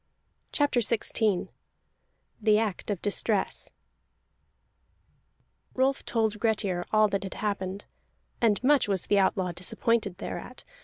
[0.51, 1.49] CHAPTER XVI
[2.41, 3.69] THE ACT OF DISTRESS
[5.75, 7.85] Rolf told Grettir all that had happened,
[8.41, 10.63] and much was the outlaw disappointed thereat.